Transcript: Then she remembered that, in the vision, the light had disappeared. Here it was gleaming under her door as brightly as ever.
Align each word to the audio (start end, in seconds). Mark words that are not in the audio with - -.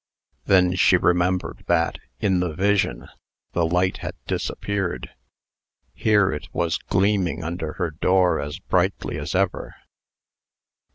Then 0.45 0.73
she 0.75 0.97
remembered 0.97 1.63
that, 1.67 1.99
in 2.19 2.39
the 2.39 2.55
vision, 2.55 3.07
the 3.51 3.67
light 3.67 3.97
had 3.97 4.15
disappeared. 4.25 5.11
Here 5.93 6.31
it 6.31 6.47
was 6.51 6.79
gleaming 6.79 7.43
under 7.43 7.73
her 7.73 7.91
door 7.91 8.39
as 8.41 8.57
brightly 8.57 9.19
as 9.19 9.35
ever. 9.35 9.75